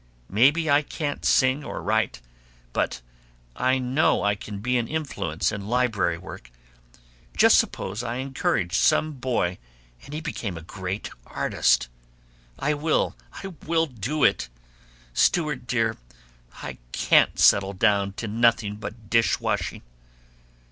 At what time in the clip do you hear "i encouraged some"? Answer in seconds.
8.01-9.11